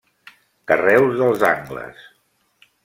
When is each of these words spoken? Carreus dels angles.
Carreus 0.71 1.21
dels 1.21 1.47
angles. 1.51 2.05